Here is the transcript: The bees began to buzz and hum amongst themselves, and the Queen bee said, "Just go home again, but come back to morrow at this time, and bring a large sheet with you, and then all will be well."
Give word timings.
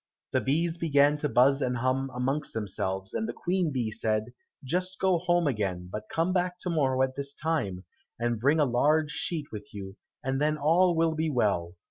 The 0.31 0.41
bees 0.41 0.79
began 0.79 1.19
to 1.19 1.29
buzz 1.29 1.61
and 1.61 1.77
hum 1.77 2.09
amongst 2.15 2.55
themselves, 2.55 3.13
and 3.13 3.29
the 3.29 3.33
Queen 3.37 3.71
bee 3.71 3.91
said, 3.91 4.33
"Just 4.63 4.97
go 4.97 5.19
home 5.19 5.45
again, 5.45 5.89
but 5.91 6.09
come 6.11 6.33
back 6.33 6.57
to 6.61 6.71
morrow 6.71 7.03
at 7.03 7.13
this 7.15 7.35
time, 7.35 7.83
and 8.17 8.39
bring 8.39 8.59
a 8.59 8.65
large 8.65 9.11
sheet 9.11 9.51
with 9.51 9.75
you, 9.75 9.97
and 10.23 10.41
then 10.41 10.57
all 10.57 10.95
will 10.95 11.13
be 11.13 11.29
well." 11.29 11.75